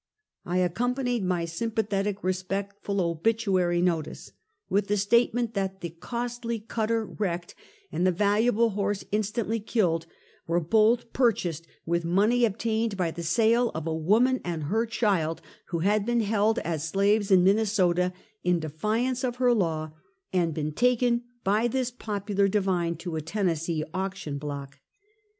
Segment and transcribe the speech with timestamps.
[0.47, 4.31] I accompanied my sympathetic, respectful obituary notice,
[4.67, 7.53] with the statement that the costly cutter wrecked,
[7.91, 10.07] and the valuable horse instantly killed,
[10.47, 15.39] were both purchased with money obtained by the sale of a woman and her child,
[15.67, 18.11] who had been held as slaves in Minnesota,
[18.43, 19.91] in defiance of her law,
[20.33, 24.79] and been ta ken by this popular divine to a Tennessee auction block.